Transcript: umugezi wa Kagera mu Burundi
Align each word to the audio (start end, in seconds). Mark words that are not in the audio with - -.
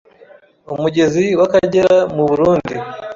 umugezi 0.73 1.25
wa 1.39 1.47
Kagera 1.53 1.95
mu 2.15 2.23
Burundi 2.29 2.73